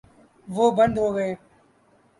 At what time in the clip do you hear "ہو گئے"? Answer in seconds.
1.01-1.31